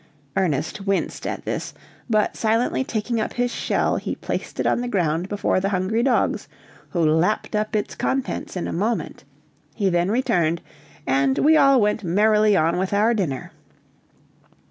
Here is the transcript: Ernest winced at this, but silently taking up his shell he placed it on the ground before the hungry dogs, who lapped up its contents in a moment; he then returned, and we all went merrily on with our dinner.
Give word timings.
Ernest 0.35 0.81
winced 0.87 1.27
at 1.27 1.45
this, 1.45 1.75
but 2.09 2.35
silently 2.35 2.83
taking 2.83 3.21
up 3.21 3.33
his 3.33 3.51
shell 3.53 3.97
he 3.97 4.15
placed 4.15 4.59
it 4.59 4.65
on 4.65 4.81
the 4.81 4.87
ground 4.87 5.29
before 5.29 5.59
the 5.59 5.69
hungry 5.69 6.01
dogs, 6.01 6.47
who 6.89 7.05
lapped 7.07 7.55
up 7.55 7.75
its 7.75 7.93
contents 7.93 8.57
in 8.57 8.67
a 8.67 8.73
moment; 8.73 9.25
he 9.75 9.91
then 9.91 10.09
returned, 10.09 10.59
and 11.05 11.37
we 11.37 11.55
all 11.55 11.79
went 11.79 12.03
merrily 12.03 12.57
on 12.57 12.79
with 12.79 12.93
our 12.93 13.13
dinner. 13.13 13.51